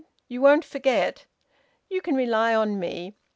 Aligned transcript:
"You 0.27 0.41
won't 0.41 0.65
forget?" 0.65 1.27
"You 1.87 2.01
can 2.01 2.15
rely 2.15 2.55
on 2.55 2.79
me. 2.79 3.13